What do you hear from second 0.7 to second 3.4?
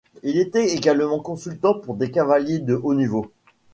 également consultant pour des cavaliers de haut niveau.